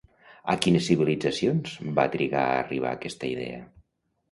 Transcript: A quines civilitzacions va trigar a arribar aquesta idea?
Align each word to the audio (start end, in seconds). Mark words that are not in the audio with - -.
A 0.53 0.53
quines 0.65 0.87
civilitzacions 0.91 1.77
va 2.01 2.07
trigar 2.17 2.43
a 2.47 2.59
arribar 2.65 2.97
aquesta 2.97 3.33
idea? 3.37 3.63